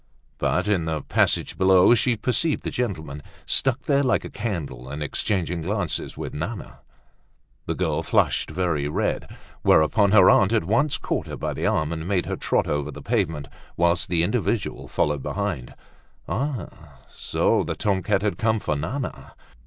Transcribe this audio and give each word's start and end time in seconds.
But 0.39 0.67
in 0.67 0.85
the 0.85 1.03
passage 1.03 1.59
below 1.59 1.93
she 1.93 2.15
perceived 2.15 2.63
the 2.63 2.71
gentleman, 2.71 3.21
stuck 3.45 3.83
there 3.83 4.01
like 4.01 4.25
a 4.25 4.31
candle 4.31 4.89
and 4.89 5.03
exchanging 5.03 5.61
glances 5.61 6.17
with 6.17 6.33
Nana. 6.33 6.79
The 7.67 7.75
girl 7.75 8.01
flushed 8.01 8.49
very 8.49 8.87
red, 8.87 9.29
whereupon 9.61 10.09
her 10.11 10.27
aunt 10.27 10.53
at 10.53 10.63
once 10.63 10.97
caught 10.97 11.27
her 11.27 11.37
by 11.37 11.53
the 11.53 11.67
arm 11.67 11.93
and 11.93 12.07
made 12.07 12.25
her 12.25 12.35
trot 12.35 12.65
over 12.65 12.89
the 12.89 13.03
pavement, 13.03 13.47
whilst 13.77 14.09
the 14.09 14.23
individual 14.23 14.87
followed 14.87 15.21
behind. 15.21 15.75
Ah! 16.27 16.97
so 17.13 17.61
the 17.63 17.75
tom 17.75 18.01
cat 18.01 18.23
had 18.23 18.39
come 18.39 18.59
for 18.59 18.75
Nana. 18.75 19.35